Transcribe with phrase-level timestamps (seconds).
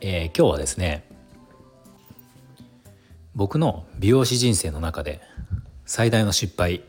[0.00, 1.04] えー、今日はですね
[3.34, 5.20] 僕の美容師人生の中で
[5.84, 6.82] 最大の失敗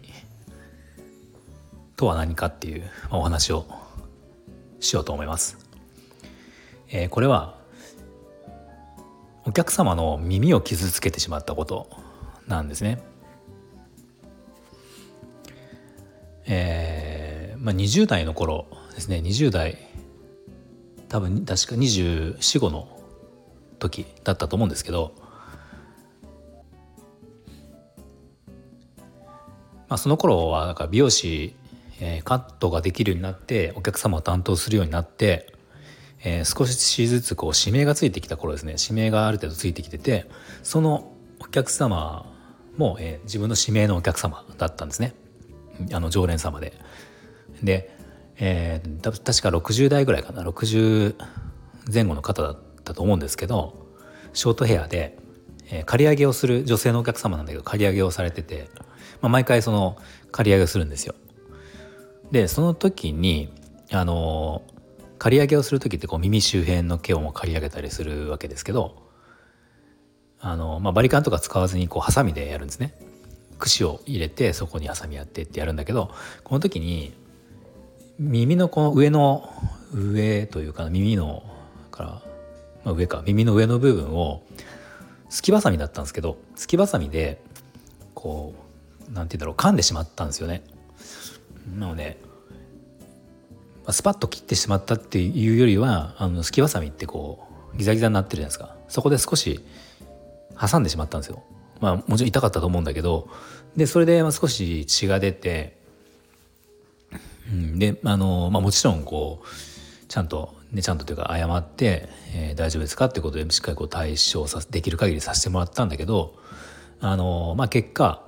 [1.96, 3.66] とは何かっていうお話を
[4.80, 5.58] しようと思います。
[6.90, 7.58] えー、これは
[9.46, 11.90] お客様の耳を傷つけてしまったこと
[12.48, 13.02] なんですね。
[16.46, 19.78] えー、まあ、20代の頃ですね20代
[21.10, 22.97] 多分確か245の
[23.80, 25.14] 時だったと思うんですけど、
[29.90, 31.56] まあ、その頃はなんか美容師、
[32.00, 35.54] えー、カットができるようになってお客様を担当するようになって、
[36.24, 40.26] えー、少しずつこう指名がついてきた頃ですね指名がある程度ついてきてて
[40.64, 42.34] そのお客様
[42.78, 45.14] も、えー、自分の指名のお客様だったんですね。
[45.94, 46.74] あの常連様で。
[47.64, 47.96] で、
[48.38, 51.16] えー、確か60代ぐらいかな60
[51.92, 53.88] 前後の方だったと思うんですけど
[54.34, 55.18] ショートヘアで、
[55.70, 58.70] えー、刈り上げをする女性のお客様なんだけど刈り上げをされてて、
[59.22, 59.98] まあ、毎回その
[60.32, 61.16] 刈り上げをするんですよ。
[62.32, 63.54] でその時に
[63.92, 64.62] あの
[65.18, 69.08] 刈り上げをする時ってこう耳周辺の毛をも刈り上げたりするわけですけど
[70.40, 72.94] あの、まあ、バリカンとか使わずにこうハサミでやるんですね。
[73.58, 76.12] 串を入れてそこにハサミやってってやるんだけど
[76.44, 77.14] この時に
[78.20, 79.52] 耳のこの上の
[79.94, 81.44] 上というか耳の
[81.92, 82.22] から、
[82.88, 84.44] まあ、上か耳の上の部分を
[85.28, 87.42] すきばさみだったんですけどすきばさみで
[88.14, 88.56] こ
[89.10, 90.64] うなんて言うんだろう噛んでしまったんですよね。
[91.78, 92.18] なので
[93.90, 99.60] スパッと切ってしまったっていうよりはあのすきばさみってこうギザギザになってるじゃないですかそこで少し
[100.58, 101.44] 挟んでしまったんですよ。
[101.82, 103.28] まあもちろん痛かったと思うんだけど
[103.76, 105.78] でそれで少し血が出て、
[107.52, 109.48] うん、であの、まあ、もちろんこう
[110.08, 116.36] ちゃんと、ね、ちゃんとというか謝って、えー、大丈夫ですかってことでしっかりこう対処さできる限りさせてもらったんだけど
[117.00, 118.26] あの、まあ、結果、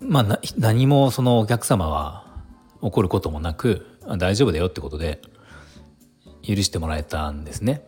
[0.00, 2.26] まあ、何もそのお客様は
[2.80, 3.86] 怒ることもなく
[4.18, 5.20] 大丈夫だよってことで
[6.42, 7.82] 許してもらえたんですね。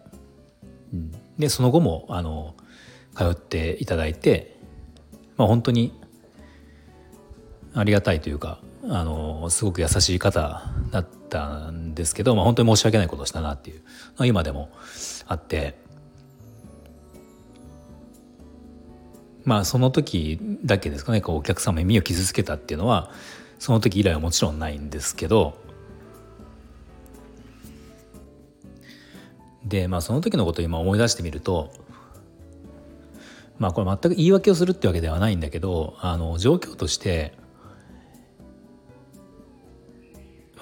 [1.38, 2.54] でその後もあの
[3.14, 4.56] 通っていただいて、
[5.36, 5.92] まあ、本当に
[7.74, 13.82] ありがたいというかあのすごく優しい方だったんですけど、まあ、本当に申し訳ないことをしたなっていう
[14.18, 14.70] の今でも
[15.26, 15.78] あって
[19.44, 23.10] まあその時だけですかねこうお客様に耳を傷つけたっていうのは
[23.58, 25.56] その時以来はもちろんないんですけど
[29.64, 31.72] でまあその時のことを今思い出してみると
[33.58, 37.37] まあこれ全く言い訳をするってわけではないんだけどあの状況として、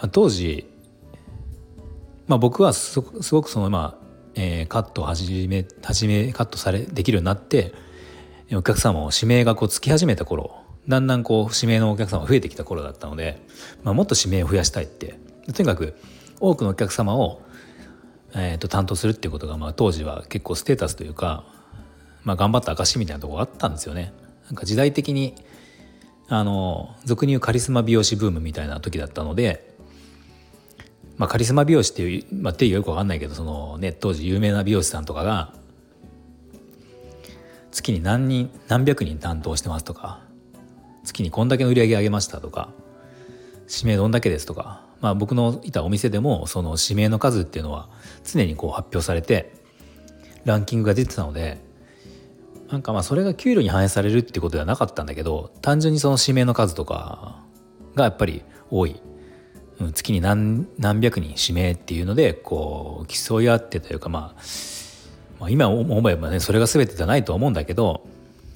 [0.03, 0.67] あ、当時、
[2.27, 7.73] まあ、僕はすごくそのまあ、えー、カットを始め始めカットされできるようになって
[8.53, 10.57] お客様を指名がこうつき始めた頃
[10.89, 13.41] だんだんこう指名のお客様が増えてきた頃だったので、
[13.83, 15.19] まあ、もっと指名を増やしたいって
[15.55, 15.97] とにかく
[16.41, 17.41] 多くのお客様を、
[18.35, 21.45] えー、と担当するっていうことがまあ当時は結構ステータスというか
[22.27, 24.13] まあ、頑張った証みたいなとこがあったんですよね。
[24.47, 25.37] なんか時代的に
[26.29, 29.76] あの俗に言うカリスマ美容師ブームみたいな時だったので、
[31.17, 35.53] まあ、カリスマ美容師っていう、まあ、定義がよく分かんないけどその、ね、当時有名な美容師さんとかが
[37.71, 40.21] 月に何人何百人担当してますとか
[41.05, 42.71] 月にこんだけの売り上げ上げましたとか
[43.69, 47.89] 指名どんだけですとか、まあ、僕のいたお店でもその指名の数っていうのは
[48.25, 49.55] 常にこう発表されて
[50.45, 51.59] ランキングが出てたので
[52.71, 57.43] なんかまあそれが給料に反映されるっていうことではなかったんだけど単純にその指名の数とか
[57.95, 59.01] がやっぱり多い、
[59.93, 64.43] 月に何何百人指名っていうのでこう競い合ってというか、まあ、
[65.41, 68.07] まあ今思えばねそれが全てじゃないとは思うんだけど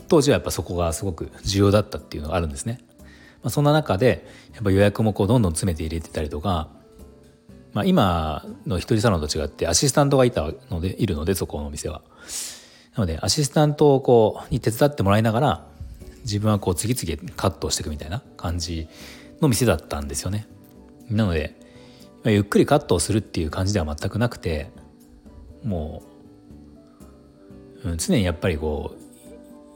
[0.09, 2.81] 当時はやっぱそこがすごく重要だったっていうのがあるんですね。
[3.43, 6.69] まあ、そんな中でやっぱ予約もこうどんどん詰めて入れてたりとか、
[7.73, 12.03] まあ、今の一人サロンと違ってアシスタントがいたのでいるのでそこのお店は。
[12.95, 15.67] なのでアシスタントをこうに手伝ってもらいながら
[16.23, 18.89] 自分はこう次々カットをしていくみたいな感じ
[19.41, 20.47] の店だったんですよね。
[21.11, 21.57] なので
[22.25, 24.71] ゆっくりカットをするっていう感じでは全くなくて
[25.65, 26.11] もう
[27.85, 28.95] うん、常にやっぱりこ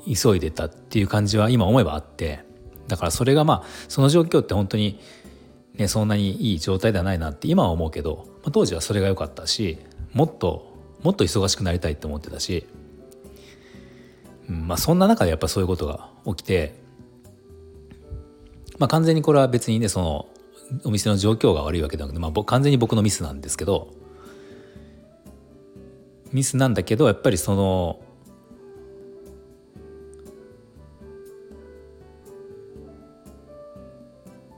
[0.06, 2.40] う急いでたっていう感じは今思えばあって
[2.88, 5.00] だからそれがまあその状況って本当に
[5.75, 9.78] ねそんなにいい状態ではないなって今は思うけど、まあ、当時はそれが良かったし
[10.12, 12.66] もっともっと忙しくなりたいって思ってたし、
[14.48, 16.75] うんまあ、そんな中でやっぱそういうことが起きて、
[18.78, 20.28] まあ、完全にこれは別にねその
[20.84, 23.93] お店の状況が悪いわけではなくて、まあ、完全に僕のミスなんですけど
[26.32, 28.00] ミスなんだけどやっぱりその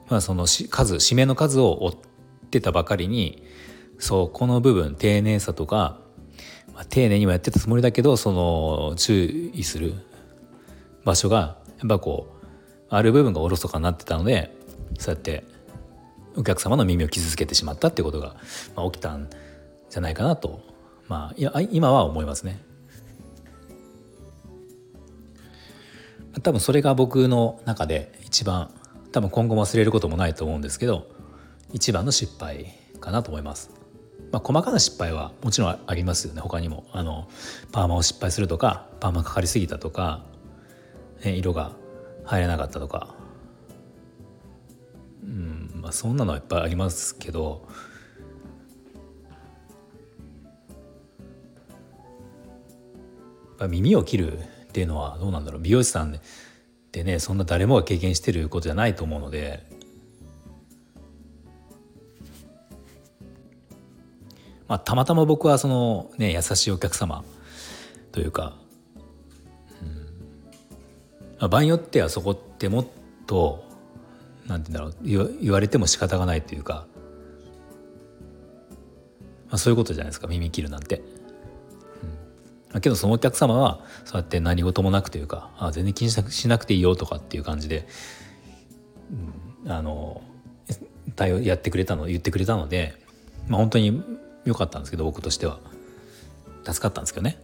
[0.09, 1.95] まあその数指名の数を追っ
[2.51, 3.43] てたばかりに
[3.99, 5.99] そうこの部分丁寧さとか、
[6.73, 9.95] まあ、丁寧にもやってたつもりだけどその注意する
[11.05, 12.47] 場所がやっぱこう
[12.89, 14.55] ある部分がおろそかになってたので
[14.99, 15.45] そうやって
[16.37, 18.37] お客様の耳を傷つけてしまったっていうことが、
[18.75, 19.29] まあ、起きたん
[19.89, 20.61] じゃないかなと、
[21.09, 22.61] まあ、いや今は思いますね。
[26.43, 28.71] 多分それが僕の中で一番
[29.11, 31.07] 多分今後忘れることもないと思うんですけど
[31.73, 33.71] 一番の失敗かなと思います。
[34.33, 37.29] まあ、細かな失敗はもちろんありますよね他にもあの
[37.73, 40.25] パーマを失敗するとかパーマかかりすぎたとか、
[41.25, 41.73] ね、色が
[42.25, 43.16] 入らなかったとか
[45.87, 47.69] まあそんなのはいっぱいありますけど
[53.69, 54.43] 耳を切るっ
[54.73, 55.61] ていうのはどうなんだろう。
[55.63, 56.19] 美容師さん
[56.91, 59.65] でねそんな誰もが経験してることじゃないと思うので。
[64.67, 67.25] まあ、たまたま僕はそのね優しいお客様
[68.11, 68.57] というか、
[69.81, 69.89] うん。
[71.39, 72.87] まあ、場合によってはそこってもっ
[73.29, 73.66] と
[74.47, 75.39] なんて言うんだろう。
[75.41, 76.87] 言われても仕方がないというか、
[79.49, 80.27] まあ、そういうことじゃないですか。
[80.27, 81.03] 耳切るなんて。
[82.73, 87.87] うん、けどそのお客様はそうやって何事もなくというかあ全然気にしなくていいよとかっていう感じで、
[89.65, 90.23] うん、あの
[91.15, 92.95] 対応やってくれたの言ってくれたので、
[93.49, 94.03] まあ、本当に
[94.45, 95.61] 良かったんですけど僕としては。
[96.67, 97.39] 助かったんですけどね。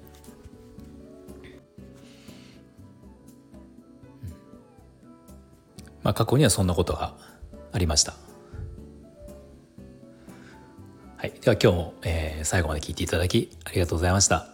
[6.12, 7.14] あ、過去にはそんなことが
[7.72, 8.14] ありました。
[11.16, 14.51] はい、では今日も、えー、最後まで聞いていただきありがとうございました。